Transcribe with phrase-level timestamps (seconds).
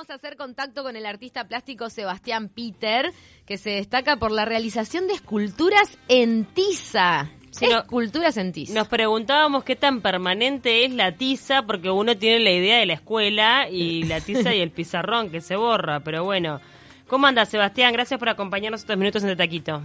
[0.00, 3.12] vamos a hacer contacto con el artista plástico Sebastián Peter,
[3.44, 7.28] que se destaca por la realización de esculturas en tiza.
[7.60, 8.72] esculturas en tiza.
[8.72, 12.94] Nos preguntábamos qué tan permanente es la tiza, porque uno tiene la idea de la
[12.94, 16.62] escuela y la tiza y el pizarrón que se borra, pero bueno.
[17.06, 17.92] ¿Cómo anda Sebastián?
[17.92, 19.82] Gracias por acompañarnos estos minutos en el taquito.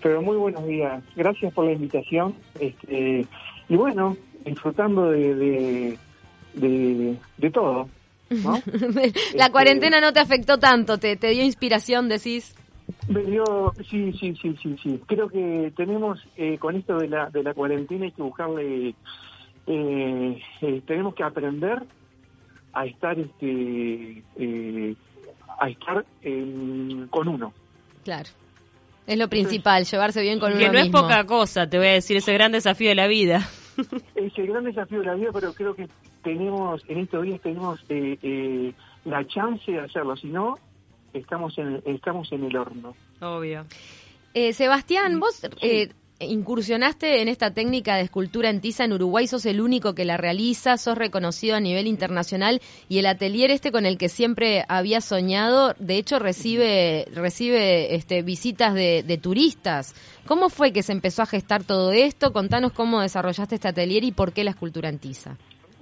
[0.00, 1.02] Pero muy buenos días.
[1.16, 2.36] Gracias por la invitación.
[2.60, 3.26] Este,
[3.68, 5.98] y bueno, disfrutando de,
[6.54, 7.88] de, de todo.
[8.30, 12.54] la este, cuarentena no te afectó tanto, te, te dio inspiración, decís.
[13.08, 15.00] Me dio, sí, sí, sí, sí, sí.
[15.06, 18.94] Creo que tenemos, eh, con esto de la, de la cuarentena, hay que buscarle,
[19.66, 21.82] eh, eh, tenemos que aprender
[22.72, 24.22] a estar, este,
[25.58, 26.04] a estar
[27.10, 27.52] con uno.
[28.04, 28.28] Claro.
[29.06, 31.92] Es lo principal, llevarse bien con uno Que no es poca cosa, te voy a
[31.92, 33.48] decir, ese gran desafío de la vida.
[34.14, 35.86] Es el gran desafío de la vida, pero creo que
[36.26, 38.72] tenemos, en estos días tenemos eh, eh,
[39.04, 40.58] la chance de hacerlo, si no,
[41.12, 42.96] estamos en, estamos en el horno.
[43.20, 43.64] Obvio.
[44.34, 45.40] Eh, Sebastián, vos
[46.18, 50.16] incursionaste en esta técnica de escultura en tiza en Uruguay, sos el único que la
[50.16, 55.00] realiza, sos reconocido a nivel internacional y el atelier este con el que siempre había
[55.02, 59.94] soñado, de hecho recibe recibe este, visitas de, de turistas.
[60.26, 62.32] ¿Cómo fue que se empezó a gestar todo esto?
[62.32, 65.36] Contanos cómo desarrollaste este atelier y por qué la escultura en tiza.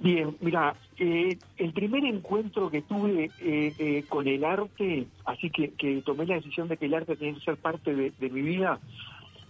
[0.05, 5.71] Bien, mira, eh, el primer encuentro que tuve eh, eh, con el arte, así que,
[5.71, 8.79] que, tomé la decisión de que el arte tenía que ser parte de, mi vida,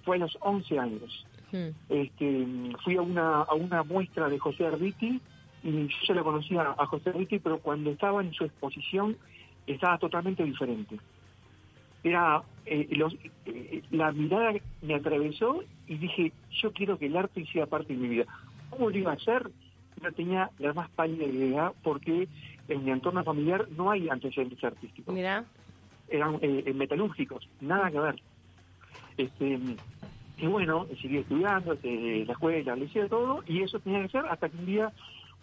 [0.06, 1.26] fue a los 11 años.
[1.52, 1.72] Hmm.
[1.90, 2.48] Este,
[2.86, 5.20] fui a una, a una muestra de José Arditi
[5.62, 9.18] y yo ya la conocía a José Arditi, pero cuando estaba en su exposición
[9.68, 10.98] estaba totalmente diferente.
[12.02, 12.42] Era
[12.92, 13.14] los,
[13.92, 16.32] la mirada me atravesó y dije,
[16.62, 18.26] yo quiero que el arte sea parte de mi vida.
[18.70, 19.52] ¿Cómo lo iba a hacer?
[20.02, 22.28] No tenía la más pálida idea porque
[22.68, 25.14] en mi entorno familiar no hay antecedentes artísticos.
[25.14, 25.46] Mira.
[26.08, 28.16] Eran eh, metalúrgicos, nada que ver.
[29.18, 29.60] Este,
[30.38, 34.26] y bueno, seguí estudiando, eh, la escuela, le hice todo, y eso tenía que ser
[34.26, 34.92] hasta que un día,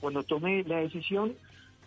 [0.01, 1.35] cuando tomé la decisión,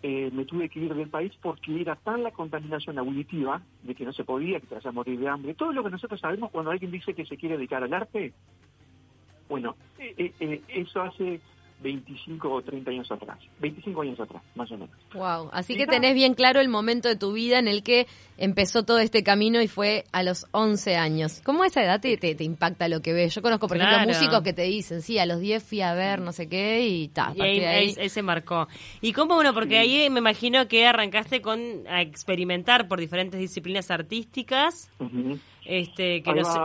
[0.02, 4.04] eh, me tuve que ir del país porque era tan la contaminación auditiva de que
[4.04, 5.54] no se podía, que te vas a morir de hambre.
[5.54, 8.32] Todo lo que nosotros sabemos cuando alguien dice que se quiere dedicar al arte,
[9.48, 11.40] bueno, eso hace
[11.80, 14.96] 25 o 30 años atrás, 25 años atrás, más o menos.
[15.12, 18.06] Wow, así que tenés bien claro el momento de tu vida en el que
[18.38, 21.42] empezó todo este camino y fue a los 11 años.
[21.44, 23.34] ¿Cómo esa edad te, te, impacta lo que ves?
[23.34, 26.20] Yo conozco, por ejemplo, músicos que te dicen, sí, a los 10 fui a ver
[26.20, 27.32] no sé qué y ta.
[27.34, 28.68] Y ahí, se marcó.
[29.00, 29.52] ¿Y cómo uno?
[29.52, 34.90] Porque ahí me imagino que arrancaste con a experimentar por diferentes disciplinas artísticas.
[35.64, 36.60] Este, que no sé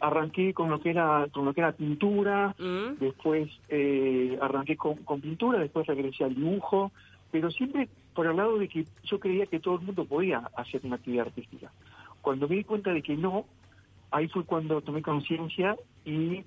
[0.00, 2.98] arranqué con lo que era con lo que era pintura, mm.
[2.98, 6.90] después eh, arranqué con, pintura, después regresé al dibujo,
[7.30, 10.80] pero siempre por el lado de que yo creía que todo el mundo podía hacer
[10.84, 11.70] una actividad artística.
[12.20, 13.44] Cuando me di cuenta de que no,
[14.10, 16.44] ahí fue cuando tomé conciencia y,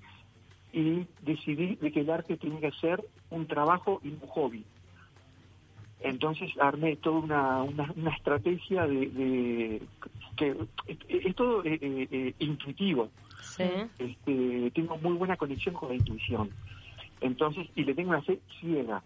[0.72, 4.64] y decidí de que el arte tenía que ser un trabajo y un hobby.
[6.02, 9.80] Entonces armé toda una, una, estrategia de,
[10.36, 10.56] que
[11.08, 13.08] es, todo eh, eh, eh, intuitivo.
[13.98, 16.50] Este, tengo muy buena conexión con la intuición.
[17.20, 19.02] Entonces, y le tengo una fe ciega,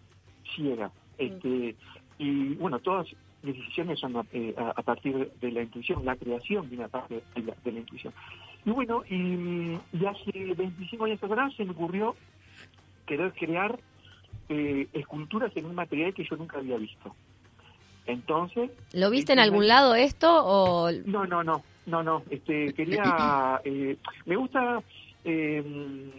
[0.54, 0.90] ciega.
[1.18, 1.74] Este,
[2.18, 3.06] y bueno, todas
[3.42, 7.78] mis decisiones son a, partir de la intuición, la creación viene a partir de la,
[7.78, 8.14] intuición.
[8.64, 12.16] Y bueno, y, y hace 25 años atrás se me ocurrió
[13.06, 13.78] querer crear
[14.48, 17.14] eh, esculturas en un material que yo nunca había visto.
[18.06, 18.70] Entonces...
[18.92, 20.90] ¿Lo viste en algún lado esto o...?
[21.04, 22.22] No, no, no, no, no.
[22.30, 23.60] Este, quería...
[23.64, 23.96] Eh,
[24.26, 24.82] me gusta...
[25.24, 26.10] Em,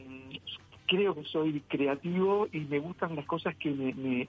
[0.88, 4.28] creo que soy creativo y me gustan las cosas que me, me,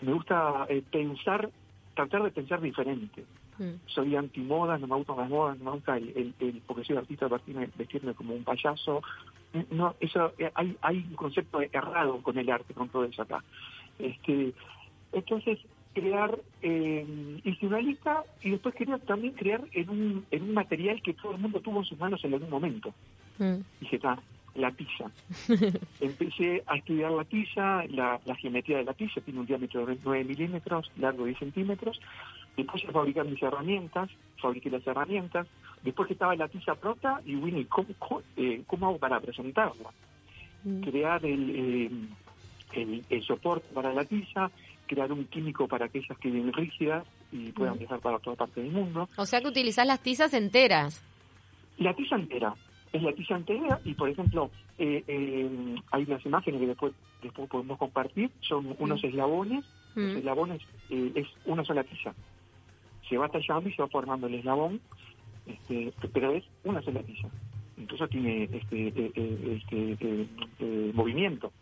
[0.00, 1.50] me, gusta eh, pensar,
[1.94, 3.24] tratar de pensar diferente.
[3.58, 3.72] Mm.
[3.86, 7.28] Soy antimoda, no me gustan las modas, no me gusta el, el, porque soy artista,
[7.28, 9.02] vestirme, vestirme como un payaso,
[9.70, 13.42] no, eso eh, hay, hay un concepto errado con el arte, con todo eso acá.
[13.98, 14.52] Este,
[15.12, 15.58] entonces,
[15.94, 21.00] crear, eh, hice una lista y después quería también crear en un, en un material
[21.02, 22.92] que todo el mundo tuvo en sus manos en algún momento.
[23.38, 23.58] Mm.
[23.80, 24.18] Dije, está,
[24.54, 25.10] la tiza.
[26.00, 30.24] Empecé a estudiar la tiza, la, geometría de la tiza, tiene un diámetro de 9
[30.24, 32.00] milímetros, largo de 10 centímetros.
[32.56, 34.10] Después a fabricar mis herramientas,
[34.40, 35.46] fabriqué las herramientas.
[35.84, 37.88] Después que estaba la tiza pronta, y Winnie, ¿cómo,
[38.36, 39.90] eh, cómo, hago para presentarla?
[40.64, 40.80] Mm.
[40.80, 41.90] Crear eh,
[42.72, 44.50] el, el, soporte para la tiza,
[44.86, 47.78] crear un químico para que ellas queden rígidas y puedan mm.
[47.80, 49.08] viajar para toda parte del mundo.
[49.16, 51.02] O sea que utilizás las tizas enteras.
[51.76, 52.54] La tiza entera,
[52.92, 56.92] es la tiza entera y, por ejemplo, eh, hay unas imágenes que después,
[57.22, 59.64] después podemos compartir, son unos eslabones
[59.96, 60.16] El Mm.
[60.18, 62.12] eslabón es, eh, es una sola tiza.
[63.08, 64.80] Se va tallando y se va formando el eslabón,
[65.46, 67.28] este, pero es una sola tiza.
[67.76, 69.98] Incluso tiene este, eh, eh, este
[70.60, 71.52] eh, movimiento.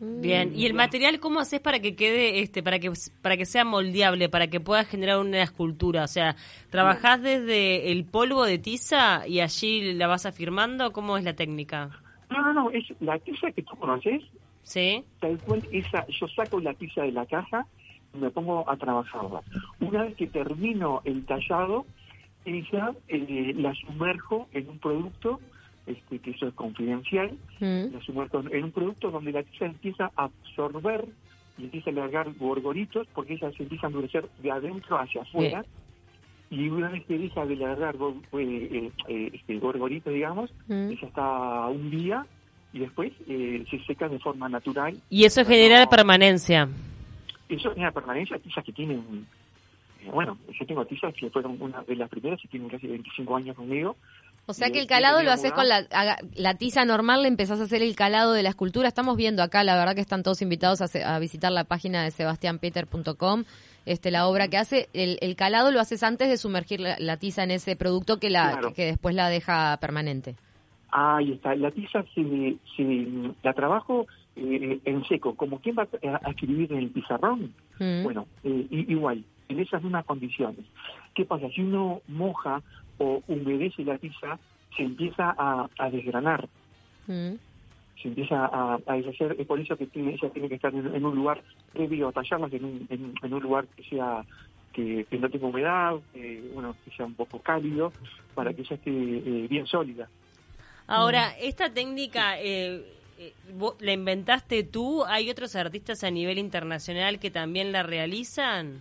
[0.00, 3.64] Bien, ¿y el material cómo haces para que quede, este, para que para que sea
[3.64, 6.04] moldeable, para que pueda generar una escultura?
[6.04, 6.36] O sea,
[6.70, 10.92] ¿trabajás desde el polvo de tiza y allí la vas afirmando?
[10.92, 12.00] ¿Cómo es la técnica?
[12.30, 14.22] No, no, no, es la tiza que tú conoces,
[14.62, 15.02] ¿Sí?
[15.18, 17.66] tal cual esa, yo saco la tiza de la caja
[18.14, 19.42] y me pongo a trabajarla.
[19.80, 21.86] Una vez que termino el tallado,
[22.44, 25.40] ella eh, la sumerjo en un producto,
[25.86, 27.94] este, que eso es confidencial, Mm.
[27.94, 31.04] la sumerjo en un producto donde la tiza empieza a absorber
[31.58, 35.64] y empieza a largar gorgoritos porque ella se empieza a endurecer de adentro hacia afuera.
[36.50, 40.90] Y una vez que deja de largar eh, eh, eh, este, gorgoritos, digamos, Mm.
[40.92, 42.24] ella está un día
[42.72, 44.96] y después eh, se seca de forma natural.
[45.10, 46.68] Y eso genera permanencia.
[47.48, 49.26] Eso genera permanencia, tizas que tienen,
[50.00, 53.36] eh, bueno, yo tengo tizas que fueron una de las primeras y tienen casi 25
[53.36, 53.96] años conmigo.
[54.46, 55.86] O sea que el calado lo haces con la,
[56.34, 58.88] la tiza normal, le empezás a hacer el calado de la escultura.
[58.88, 62.02] Estamos viendo acá, la verdad que están todos invitados a, se- a visitar la página
[62.02, 63.44] de sebastianpeter.com,
[63.86, 64.88] este, la obra que hace.
[64.94, 68.30] El, el calado lo haces antes de sumergir la, la tiza en ese producto que,
[68.30, 68.72] la, Claro.
[68.74, 70.34] que después la deja permanente.
[70.90, 73.10] Ahí está, la tiza se, se
[73.42, 74.06] la trabajo
[74.36, 77.52] eh, en seco, como quien va a a escribir en el pizarrón.
[77.78, 78.02] Mm.
[78.02, 80.64] Bueno, eh, igual, en esas mismas condiciones.
[81.14, 81.48] ¿Qué pasa?
[81.50, 82.62] Si uno moja
[82.98, 84.38] o humedece la tiza,
[84.76, 86.48] se empieza a, a desgranar,
[87.06, 87.36] Mm.
[88.02, 89.34] se empieza a, a deshacer.
[89.38, 91.42] Es por eso que tiene, ella tiene que estar en, en un lugar
[91.72, 94.24] previo a tallarla, en un, en, en un lugar que sea
[94.74, 97.92] que, que no tenga humedad, que, bueno, que sea un poco cálido,
[98.34, 100.06] para que ella esté eh, bien sólida.
[100.86, 102.84] Ahora, esta técnica eh,
[103.18, 105.04] eh, vos la inventaste tú.
[105.06, 108.80] ¿Hay otros artistas a nivel internacional que también la realizan?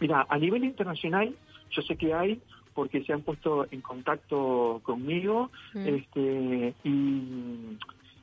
[0.00, 1.34] Mira, a nivel internacional,
[1.70, 2.40] yo sé que hay,
[2.74, 5.86] porque se han puesto en contacto conmigo, Mm.
[5.86, 7.78] este, y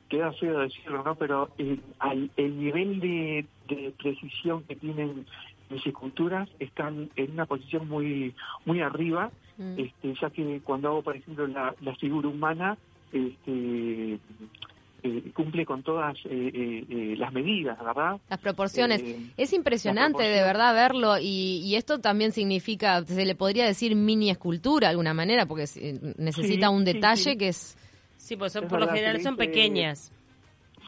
[0.08, 1.14] queda feo decirlo, ¿no?
[1.16, 5.26] Pero el, al- el nivel de, de precisión que tienen
[5.70, 8.34] mis esculturas están en una posición muy
[8.64, 9.78] muy arriba, Mm.
[9.78, 12.76] este, ya que cuando hago, por ejemplo, la, la figura humana,
[13.12, 14.18] este,
[15.04, 18.18] eh, cumple con todas eh, eh, eh, las medidas, ¿verdad?
[18.28, 19.02] Las proporciones.
[19.02, 23.94] Eh, es impresionante de verdad verlo y, y esto también significa, se le podría decir
[23.94, 27.36] mini escultura de alguna manera, porque si- necesita Sí, un detalle sí.
[27.36, 27.76] que es...
[28.16, 30.10] Sí, pues son, por lo general son pequeñas.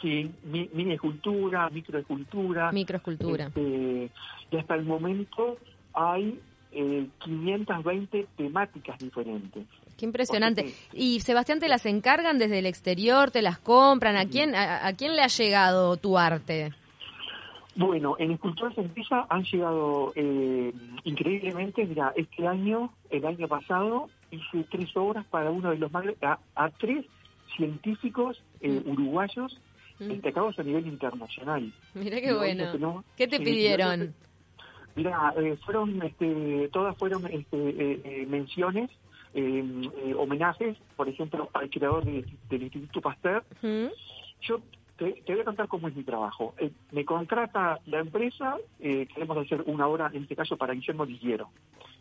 [0.00, 2.72] Sí, mi- mini escultura, microescultura.
[2.72, 3.46] Microescultura.
[3.48, 4.10] Este,
[4.50, 5.58] y hasta el momento
[5.92, 6.38] hay
[6.72, 9.66] eh, 520 temáticas diferentes.
[9.96, 10.74] Qué impresionante.
[10.92, 13.30] Y Sebastián, ¿te las encargan desde el exterior?
[13.30, 14.16] ¿Te las compran?
[14.16, 16.72] ¿A quién, a, a quién le ha llegado tu arte?
[17.74, 20.72] Bueno, en Esculturas en Pisa han llegado eh,
[21.04, 26.04] increíblemente, mira, este año, el año pasado, hice tres obras para uno de los más,
[26.22, 27.04] a, a tres
[27.56, 28.90] científicos eh, Mm.
[28.90, 29.58] uruguayos
[29.98, 30.08] Mm.
[30.08, 31.72] destacados a nivel internacional.
[31.94, 32.76] Mira qué bueno.
[32.78, 34.14] no- ¿Qué te pidieron?
[34.94, 38.90] Mira, eh, fueron, este, todas fueron este, eh, eh, menciones,
[39.36, 39.62] eh,
[40.04, 43.44] eh, homenajes, por ejemplo, al creador de- del Instituto Pasteur.
[44.40, 44.60] Yo
[44.96, 46.54] te, te voy a contar cómo es mi trabajo.
[46.58, 51.04] Eh, me contrata la empresa, eh, queremos hacer una obra, en este caso, para Guillermo
[51.04, 51.50] Liguero.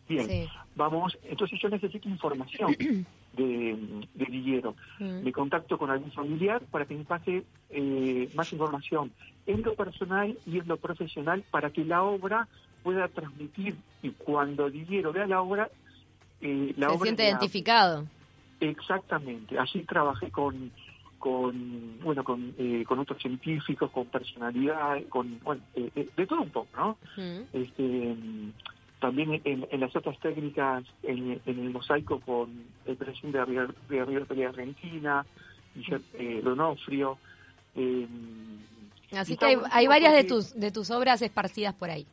[0.08, 0.48] Bien, Sí.
[0.75, 2.74] vamos, entonces yo necesito información
[3.34, 3.75] de,
[4.13, 4.74] de.
[5.00, 9.12] Me contacto con algún familiar para que me pase eh, más información
[9.46, 12.48] en lo personal y en lo profesional para que la obra
[12.84, 15.70] pueda transmitir y cuando Liguero vea la obra,
[16.46, 18.06] eh, la Se siente la- identificado.
[18.60, 20.72] Exactamente, así trabajé con
[21.20, 26.42] con bueno con, eh, con otros científicos, con personalidad, con bueno eh, eh, de todo
[26.42, 26.98] un poco, ¿no?
[27.52, 28.16] Este
[29.00, 32.50] también en, en las otras técnicas, en, en el mosaico con
[32.86, 35.25] el presidente de River, de River Argentina,
[36.14, 37.18] eh, Donofrio.
[37.75, 38.08] eh,
[39.12, 42.06] Así que hay, hay varias de tus, de tus obras esparcidas por ahí.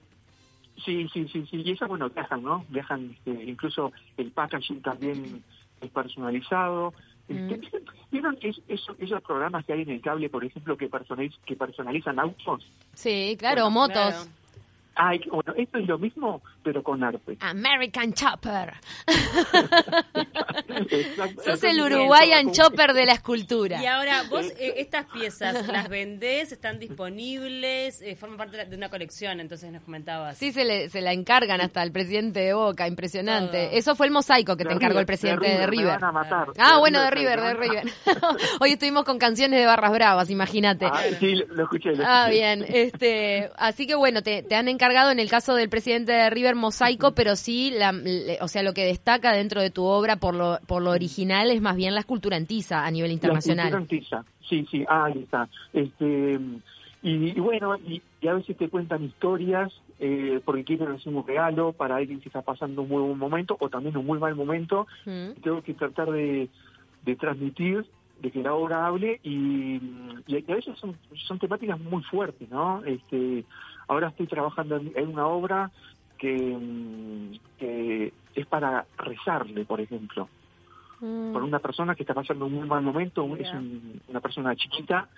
[0.85, 1.63] Sí, sí, sí, sí.
[1.65, 2.65] Y esas, bueno, viajan, ¿no?
[2.69, 5.43] Viajan, este, incluso el packaging también
[5.81, 6.93] es personalizado.
[7.29, 7.85] Este, Mm.
[8.11, 11.57] ¿Vieron es- eso- esos programas que hay en el cable, por ejemplo, que, personaliz- que
[11.57, 12.67] personalizan autos?
[12.95, 13.95] Sí, claro, Bueno, motos.
[13.97, 14.42] Claro.
[14.95, 17.37] Ay, bueno, esto es lo mismo, pero con arte.
[17.41, 18.75] American Chopper.
[20.69, 21.43] Exacto.
[21.45, 23.83] Sos el Uruguayan Chopper de la escultura.
[23.83, 28.89] Y ahora, vos eh, estas piezas las vendés, están disponibles, eh, forman parte de una
[28.89, 30.37] colección, entonces nos comentabas.
[30.39, 33.67] Sí, se, le, se la encargan hasta el presidente de Boca, impresionante.
[33.69, 33.79] Todo.
[33.79, 35.99] Eso fue el mosaico que De te encargó el presidente de River.
[36.01, 36.49] van a matar.
[36.59, 37.85] Ah, bueno, de River, de River.
[38.61, 40.87] Hoy estuvimos con canciones de Barras Bravas, imagínate.
[40.87, 41.95] Ah, sí, lo lo escuché.
[41.95, 42.39] lo Ah, escuché.
[42.39, 42.65] bien.
[42.69, 46.55] Este, así que bueno, te, te han encargado en el caso del presidente de River
[46.55, 50.35] mosaico, pero sí, la, le- o sea, lo que destaca dentro de tu obra por
[50.35, 53.71] lo, por lo original es más bien la escultura en tiza a nivel La internacional.
[53.71, 54.25] cultura antiza.
[54.49, 55.49] Sí, sí, ah, ahí está.
[55.73, 56.39] Este,
[57.03, 61.27] y, y bueno, y, y a veces te cuentan historias eh, porque quieren hacer un
[61.27, 64.35] regalo para alguien que está pasando un muy buen momento o también un muy mal
[64.35, 64.87] momento.
[65.07, 65.41] Mm.
[65.43, 66.49] Tengo que tratar de,
[67.05, 67.85] de transmitir,
[68.21, 69.81] de que la obra hable y,
[70.27, 70.97] y a veces son,
[71.27, 72.85] son temáticas muy fuertes, ¿no?
[72.85, 73.45] Este,
[73.89, 75.71] ahora estoy trabajando en, en una obra
[76.19, 80.29] que, mm, que es para rezarle, por ejemplo
[81.01, 81.33] Mm.
[81.33, 84.55] por una persona que está pasando un muy mal momento, un- es un- una persona
[84.55, 85.09] chiquita,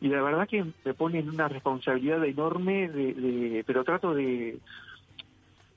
[0.00, 4.58] y la verdad que me pone en una responsabilidad enorme, de, de- pero trato de,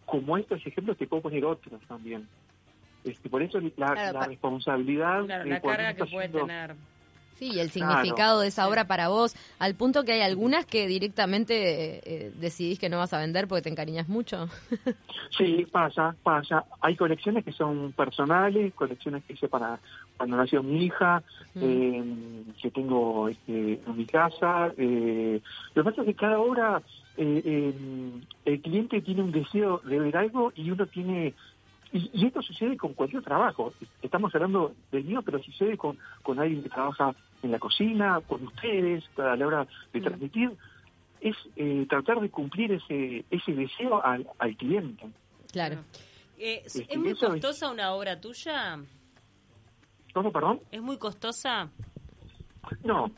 [0.06, 2.28] como estos ejemplos, te puedo poner otros también.
[3.04, 6.76] Este, por eso la, Claro, la pa- responsabilidad Claro, la carga que puede haciendo- tener.
[7.38, 7.94] Sí, y el Claro.
[7.98, 12.80] significado de esa obra para vos, al punto que hay algunas que directamente eh, decidís
[12.80, 14.48] que no vas a vender porque te encariñas mucho.
[15.38, 16.64] Sí, pasa, pasa.
[16.80, 19.80] Hay colecciones que son personales, colecciones que hice para
[20.18, 21.24] cuando nació mi hija,
[21.56, 21.60] Mm.
[21.62, 24.72] eh, que tengo este, en mi casa.
[24.78, 25.42] eh,
[25.74, 26.82] lo que pasa es que cada obra,
[27.18, 27.74] eh, eh,
[28.46, 31.34] el cliente tiene un deseo de ver algo y uno tiene...
[31.94, 33.74] Y, y esto sucede con cualquier trabajo.
[34.02, 37.14] Estamos hablando del mío, pero sucede con, con alguien que trabaja
[37.44, 40.52] en la cocina, con ustedes, a la hora de transmitir.
[41.22, 45.06] Es eh, tratar de cumplir ese, ese deseo al, al cliente.
[45.52, 45.78] Claro.
[46.38, 48.78] Eh, ¿Es Este, muy es- costosa una obra tuya?
[50.14, 50.60] ¿Cómo, perdón?
[50.72, 51.70] ¿Es muy costosa?
[52.84, 53.12] No,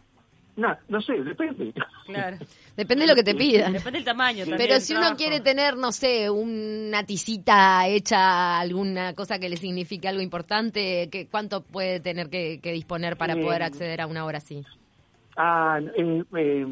[0.57, 1.73] no, no sé, depende.
[2.05, 2.37] Claro.
[2.75, 3.73] Depende de lo que te pidan.
[3.73, 4.57] Depende del tamaño también.
[4.57, 10.07] Pero si uno quiere tener, no sé, una tisita hecha, alguna cosa que le signifique
[10.07, 14.25] algo importante, ¿qué, ¿cuánto puede tener que, que disponer para Eh, poder acceder a una
[14.25, 14.63] obra así?
[15.37, 16.65] Ah, eh, eh,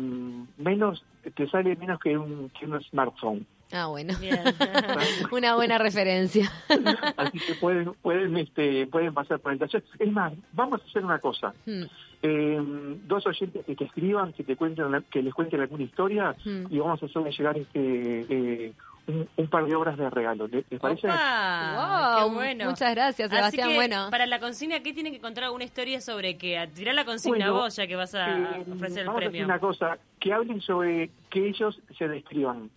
[0.58, 1.04] menos,
[1.36, 3.46] te sale menos que un, que un smartphone.
[3.72, 4.14] Ah, bueno.
[4.20, 4.40] Bien.
[5.32, 6.52] Una buena referencia.
[7.18, 9.84] Así que pueden, pueden, este, pueden pasar por el taller.
[10.00, 11.54] Es más, vamos a hacer una cosa.
[11.66, 11.84] Hmm.
[12.22, 12.60] Eh,
[13.08, 16.66] dos oyentes que te escriban, que te cuenten, que les cuenten alguna historia Hmm.
[16.70, 18.74] y vamos a hacerle llegar este eh,
[19.08, 20.48] un, un par de obras de regalo.
[20.48, 21.08] ¿Les, les parece?
[21.08, 22.66] Opa, Wow, qué bueno.
[22.70, 24.08] Muchas gracias, Así que, bueno.
[24.10, 26.58] para la consigna, ¿qué tienen que contar alguna historia sobre qué?
[26.58, 29.26] A tirar la consigna Bueno, vos, ya que vas a Eh, ofrecer el vamos a
[29.26, 29.46] hacer premio.
[29.46, 32.70] una cosa, que hablen sobre que ellos se describan.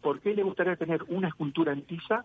[0.00, 2.24] ¿Por qué les gustaría tener una escultura en tiza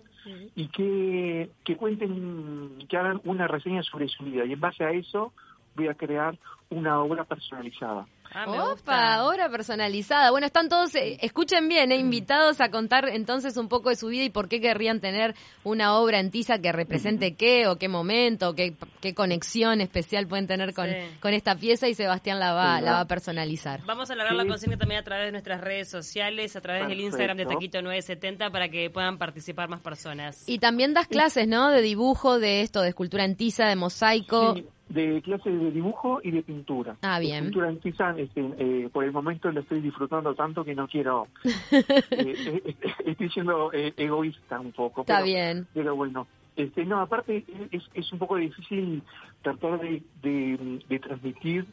[0.56, 4.46] y que, que cuenten, que hagan una reseña sobre su vida?
[4.46, 5.34] Y en base a eso
[5.76, 6.38] voy a crear
[6.70, 8.06] una obra personalizada.
[8.34, 9.26] Ah, me Opa, gusta.
[9.26, 10.32] obra personalizada.
[10.32, 14.08] Bueno, están todos, eh, escuchen bien, eh, invitados a contar entonces un poco de su
[14.08, 17.88] vida y por qué querrían tener una obra en tiza que represente qué o qué
[17.90, 20.96] momento, o qué, qué conexión especial pueden tener con, Sí.
[21.20, 23.82] con esta pieza y Sebastián la va, Sí, la va a personalizar.
[23.86, 24.50] Vamos a alargar la Sí.
[24.50, 27.46] consigna también a través de nuestras redes sociales, a través del Instagram de.
[27.46, 30.44] Taquito 970 para que puedan participar más personas.
[30.48, 31.70] Y también das clases, ¿no?
[31.70, 34.56] De dibujo, de esto, de escultura en tiza, de mosaico.
[34.94, 36.96] De clases de dibujo y de pintura.
[37.02, 37.46] Ah, De bien.
[37.46, 41.28] pintura en tiza, este, eh, por el momento lo estoy disfrutando tanto que no quiero...
[41.72, 45.02] eh, eh, estoy siendo egoísta un poco.
[45.02, 45.68] Está pero- bien.
[45.74, 49.02] Pero bueno, este, no, aparte es, es un poco difícil
[49.42, 51.66] tratar de, de, de transmitir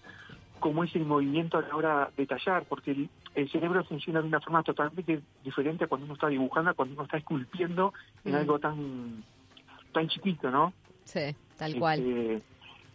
[0.58, 4.28] cómo es el movimiento a la hora de tallar, porque el, el cerebro funciona de
[4.28, 7.92] una forma totalmente diferente a cuando uno está dibujando, a cuando uno está esculpiendo
[8.24, 8.36] en Mm.
[8.36, 9.24] algo tan
[9.92, 10.72] tan chiquito, ¿no?
[11.04, 11.98] Sí, tal cual.
[12.00, 12.42] Este, y-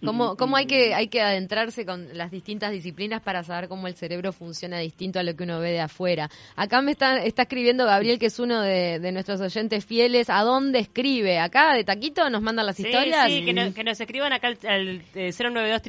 [0.03, 3.95] ¿Cómo, cómo hay que hay que adentrarse con las distintas disciplinas para saber cómo el
[3.95, 6.29] cerebro funciona distinto a lo que uno ve de afuera?
[6.55, 10.29] Acá me está, está escribiendo Gabriel, que es uno de, de nuestros oyentes fieles.
[10.29, 11.39] ¿A dónde escribe?
[11.39, 13.27] ¿Acá de Taquito nos mandan las Sí, historias?
[13.27, 15.81] sí, que, no- que nos escriban acá al, al, eh, 092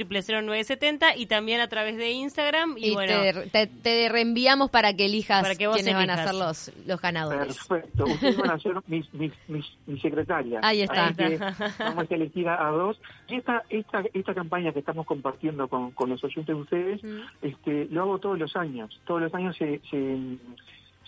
[0.45, 2.77] 0970 y también a través de Instagram.
[2.79, 6.11] Y, Y bueno, te, te, te reenviamos para que elijas Para que vos quiénes van
[6.11, 7.57] a ser los, los ganadores.
[7.69, 10.61] Perfecto, ustedes van a ser mis, mis, mis, mis secretarias.
[10.65, 11.07] Ahí está.
[11.07, 11.39] Así que
[11.79, 12.99] vamos a elegir a, a dos.
[13.29, 17.19] Y esta, esta, esta campaña que estamos compartiendo con, con los oyentes de ustedes, Mm.
[17.43, 19.01] este, lo hago todos los años.
[19.07, 20.39] Todos los años se, se,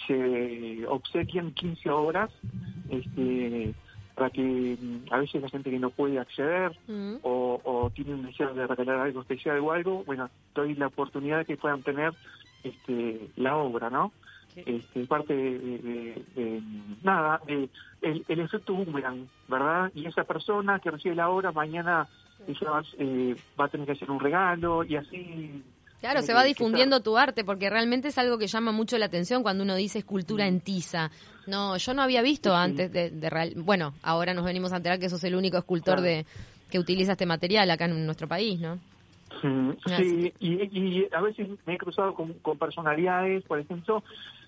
[0.06, 2.30] se obsequian 15 obras
[2.90, 3.74] este,
[4.14, 7.16] para que mm, a veces la gente que no puede acceder Mm.
[7.22, 11.38] o, o tiene un deseo de regalar algo especial o algo, bueno, doy la oportunidad
[11.38, 12.12] de que puedan tener
[12.64, 14.12] este, la obra, ¿no?
[14.56, 16.62] este, parte de, de- de-
[17.04, 17.68] nada, de
[18.02, 19.92] el, el efecto boomerang, ¿verdad?
[19.94, 22.08] Y esa persona que recibe la obra mañana
[22.46, 25.62] ella va, eh, va a tener que hacer un regalo y así.
[26.00, 29.42] Claro, se va difundiendo tu arte porque realmente es algo que llama mucho la atención
[29.42, 30.48] cuando uno dice escultura Mm.
[30.48, 31.10] en tiza.
[31.48, 34.98] No, yo no había visto antes de, de real- bueno, ahora nos venimos a enterar
[35.00, 36.02] que sos el único escultor Claro.
[36.02, 36.26] de
[36.70, 38.78] que utiliza este material acá en nuestro país, ¿no?
[39.42, 39.70] Mm.
[39.96, 44.04] Sí, y, y a veces me he cruzado con, con personalidades, por ejemplo,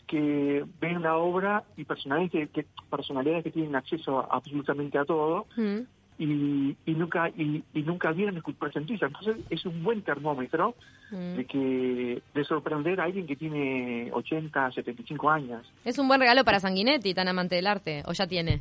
[0.07, 5.05] que ven la obra y personalidades que, que- personalidades que tienen acceso a- absolutamente a
[5.05, 5.79] todo Mm.
[6.21, 9.07] Y, y nunca y, y nunca vieron escultura en tiza.
[9.07, 10.75] Entonces es un buen termómetro
[11.13, 11.35] Mm.
[11.39, 15.67] de que de sorprender a alguien que tiene 80, 75 años.
[15.85, 18.61] Es un buen regalo para Sanguinetti, tan amante del arte, o ya tiene.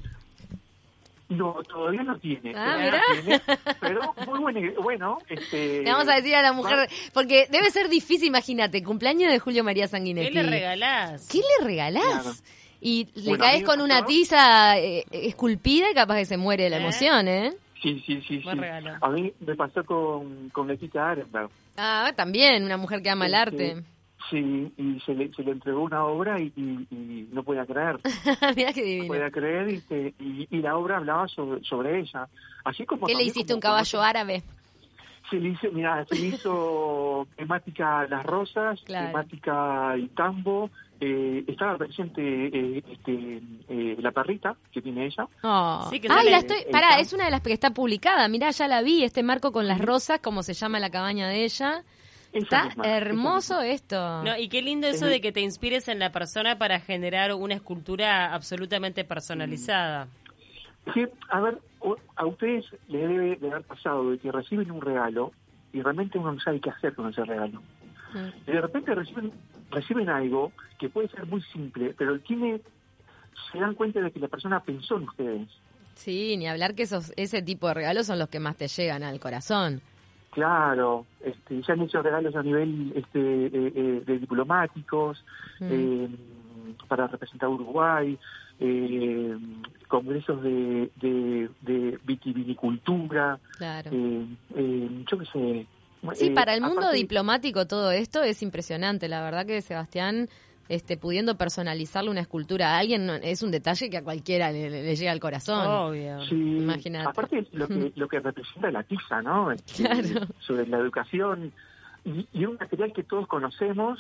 [1.30, 2.54] No, todavía no tiene.
[2.56, 3.42] Ah, no tiene,
[3.80, 7.88] pero muy bueno, bueno este Le vamos a decir a la mujer, porque debe ser
[7.88, 10.34] difícil, imagínate, cumpleaños de Julio María ¿Qué Sanguinetti.
[10.34, 11.28] le regalás?
[11.32, 12.04] ¿Qué le regalás?
[12.24, 12.32] Claro.
[12.82, 16.64] Y le Bueno, caes con una pasó- tiza eh, esculpida y capaz que se muere
[16.66, 16.82] de la ¿Eh?
[16.82, 17.54] emoción, ¿eh?
[17.82, 18.62] Sí, sí, sí, Buen sí.
[18.62, 18.92] regalo.
[19.02, 21.50] A mí me pasó con, con Letita Arenberg.
[21.78, 23.72] Ah, también, una mujer que ama el arte.
[23.72, 23.84] Este,
[24.30, 28.00] Sí, y se le, se le entregó una obra y, y- y no podía creer.
[28.56, 29.08] Mira qué No divino.
[29.08, 32.28] podía creer y, se- y, y la obra hablaba sobre, sobre ella.
[32.66, 34.44] Así como ¿Qué le hiciste, como un caballo árabe?
[35.30, 39.08] Se le hizo, mira, se le hizo temática Las Rosas, Claro.
[39.08, 40.70] temática el tambo.
[41.02, 45.28] eh, estaba presente eh, este, eh, la perrita que tiene ella.
[45.44, 45.88] Oh.
[45.90, 46.58] Sí, que Ay, sale- la estoy...
[46.66, 48.28] el Pará, es una de las que está publicada.
[48.28, 51.46] Mirá, ya la vi, este marco con las rosas, como se llama la cabaña de
[51.46, 51.84] ella.
[52.34, 54.24] Esa Está misma, hermoso esto.
[54.24, 57.34] No, y qué lindo eso Es- de que te inspires en la persona para generar
[57.34, 60.08] una escultura absolutamente personalizada.
[60.94, 61.60] Sí, a ver,
[62.16, 65.32] a ustedes les debe de haber pasado de que reciben un regalo
[65.72, 67.62] y realmente uno no sabe qué hacer con ese regalo.
[68.14, 68.50] Mm.
[68.50, 69.32] Y de repente reciben,
[69.72, 72.62] reciben algo que puede ser muy simple, pero tiene,
[73.52, 75.48] se dan cuenta de que la persona pensó en ustedes.
[75.94, 79.04] Sí, ni hablar que esos, ese tipo de regalos son los que más te llegan
[79.04, 79.82] al corazón.
[80.32, 85.24] Claro, este, se han hecho regalos a nivel este, eh, eh, de diplomáticos,
[85.60, 85.68] Mm.
[85.70, 86.10] eh,
[86.88, 88.18] para representar a Uruguay,
[88.60, 89.38] eh,
[89.88, 93.90] congresos de, de, de vitivinicultura, Claro.
[93.94, 94.26] eh,
[94.56, 95.68] eh, yo qué sé.
[96.16, 99.08] Sí, eh, para el mundo aparte- diplomático todo esto es impresionante.
[99.10, 100.30] La verdad que Sebastián,
[100.70, 104.96] este, pudiendo personalizarle una escultura a alguien, es un detalle que a cualquiera le, le
[104.96, 105.66] llega al corazón.
[105.68, 106.24] Obvio.
[106.26, 107.10] Sí, Imagínate.
[107.10, 109.52] aparte lo que, lo que representa la tiza, ¿no?
[109.52, 110.28] Este, Claro.
[110.40, 111.52] Sobre la educación
[112.06, 114.00] y, y un material que todos conocemos,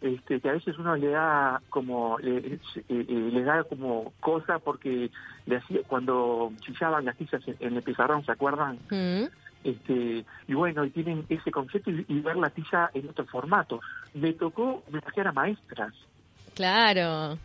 [0.00, 4.58] este, que a veces uno le da como le, eh, eh, le da como cosa
[4.58, 5.10] porque
[5.46, 8.78] le hacía cuando chillaban las tizas en, en el pizarrón, ¿se acuerdan?
[8.90, 9.24] Mm.
[9.64, 13.80] Este, y bueno, y tienen ese concepto y, y ver la tiza en otro formato.
[14.14, 15.92] Me tocó homenajear a maestras.
[16.54, 17.38] Claro.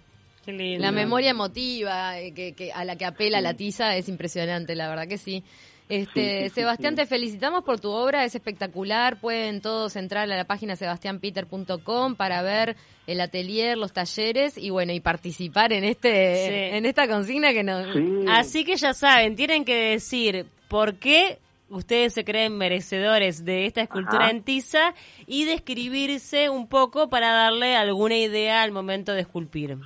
[0.45, 0.81] Qué lindo.
[0.83, 3.43] La memoria emotiva eh, que, que- a la que apela Sí.
[3.43, 5.43] la tiza es impresionante, la verdad que sí.
[5.91, 7.01] Este, Sí, sí, sí, Sebastián, sí.
[7.01, 9.19] te felicitamos por tu obra, es espectacular.
[9.19, 12.75] Pueden todos entrar a la página sebastianpeter.com para ver
[13.07, 16.77] el atelier, los talleres y bueno, y participar en este Sí.
[16.77, 18.25] en esta consigna que nos Sí.
[18.29, 23.81] Así que ya saben, tienen que decir por qué ustedes se creen merecedores de esta
[23.81, 24.31] escultura Ajá.
[24.31, 24.93] en tiza
[25.27, 29.77] y describirse un poco para darle alguna idea al momento de esculpir.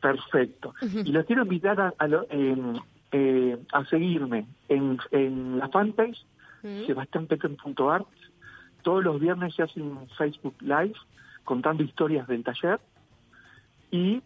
[0.00, 0.72] Perfecto.
[0.82, 2.74] Y los quiero invitar a, a, lo- em,
[3.12, 6.24] eh, a seguirme en, en la fanpage,
[6.62, 6.86] Mm.
[6.86, 8.06] sebastianpeten.art.
[8.82, 10.94] Todos los viernes se hace un Facebook Live
[11.44, 12.80] contando historias del taller.
[13.90, 14.20] Y,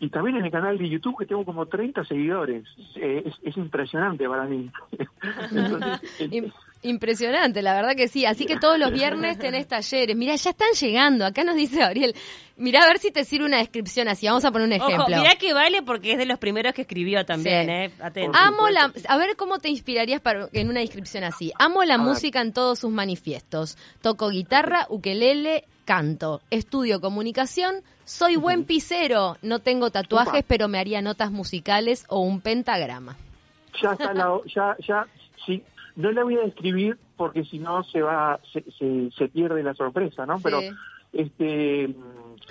[0.00, 2.64] y también en el canal de YouTube, que tengo como 30 seguidores.
[2.96, 4.70] Eh, es, es impresionante para mí.
[5.50, 6.00] Entonces,
[6.82, 8.24] Impresionante, la verdad que sí.
[8.24, 10.16] Así que todos los viernes tenés talleres.
[10.16, 11.26] Mira, ya están llegando.
[11.26, 12.14] Acá nos dice Gabriel.
[12.56, 14.26] Mira a ver si te sirve una descripción así.
[14.26, 15.06] Vamos a poner un ejemplo.
[15.08, 17.72] Mirá que vale porque es de los primeros que escribió también, Sí.
[17.72, 17.90] ¿eh?
[18.00, 18.38] Atento.
[18.38, 21.52] Amo la, a ver cómo te inspirarías para, en una descripción así.
[21.58, 23.76] Amo la música en todos sus manifiestos.
[24.00, 26.42] Toco guitarra, ukelele, canto.
[26.50, 27.82] Estudio comunicación.
[28.04, 29.36] Soy buen pisero.
[29.42, 33.16] No tengo tatuajes, pero me haría notas musicales o un pentagrama.
[33.82, 35.06] ya está la, ya, ya.
[35.98, 39.74] No la voy a describir porque si no se va, se, se, se pierde la
[39.74, 40.38] sorpresa, ¿no?
[40.40, 40.60] Pero,
[41.12, 41.94] este,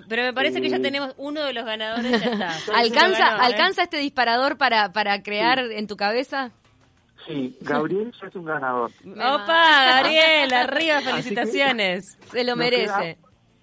[0.09, 2.51] Pero me parece que ya Eh, tenemos uno de los ganadores, ya está.
[2.77, 3.39] ¿Alcanza, ¿eh?
[3.39, 6.51] ¿Alcanza este disparador para, para crear en tu cabeza?
[7.25, 8.91] sí, Gabriel ya es un ganador.
[9.05, 12.17] Opa, Gabriel, arriba, que- Se felicitaciones.
[12.45, 13.17] lo merece.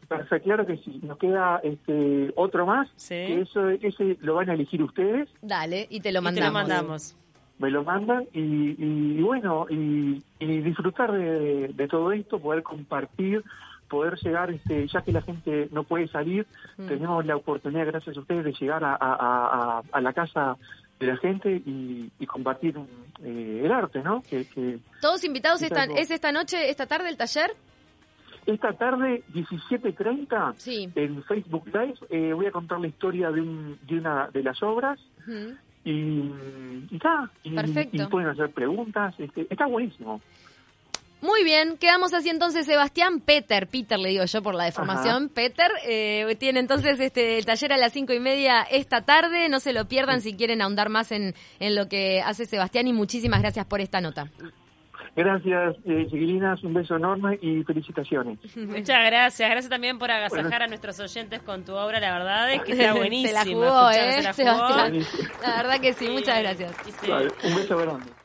[0.08, 1.00] Perfecto, claro que sí.
[1.02, 3.14] Nos queda este otro más, Sí.
[3.14, 6.46] que eso, ese lo van a elegir ustedes, Dale, y te lo Y te mandamos.
[6.46, 7.16] lo mandamos.
[7.58, 13.42] Me lo mandan y, y bueno, y, y disfrutar de, de todo esto, poder compartir
[13.88, 16.46] poder llegar, este, ya que la gente no puede salir,
[16.78, 16.86] Mm.
[16.88, 18.96] tenemos la oportunidad, gracias a ustedes, de llegar a, a-
[19.78, 20.56] a- a la casa
[20.98, 22.76] de la gente y, y compartir
[23.22, 24.22] eh, el arte, ¿no?
[24.28, 27.50] Que, que Todos invitados, Es esta, ¿es esta noche, esta tarde el taller?
[28.46, 30.88] esta tarde, 17.30, Sí.
[30.94, 34.60] en Facebook Live, eh, voy a contar la historia de, un, de una de las
[34.62, 34.98] obras.
[35.84, 38.02] Y, y está, y, Perfecto.
[38.02, 40.20] y pueden hacer preguntas, este, está buenísimo.
[41.20, 45.70] Muy bien, quedamos así entonces, Sebastián Peter, Peter le digo yo por la deformación, Peter,
[45.86, 49.72] eh, tiene entonces este el taller a las cinco y media esta tarde, no se
[49.72, 53.64] lo pierdan si quieren ahondar más en, en lo que hace Sebastián y muchísimas gracias
[53.64, 54.30] por esta nota.
[55.16, 58.38] Gracias, eh, chiquilinas, un beso enorme y felicitaciones.
[58.56, 59.48] Muchas gracias.
[59.50, 60.64] Gracias también por agasajar Bueno.
[60.64, 62.00] a nuestros oyentes con tu obra.
[62.00, 63.42] La verdad es que está buenísima.
[63.44, 64.22] se la jugó, ¿eh?
[64.32, 64.68] se la jugó.
[64.68, 65.32] Sebastián.
[65.42, 66.72] La verdad que sí, Sí, muchas gracias.
[67.08, 68.23] Vale, un beso grande.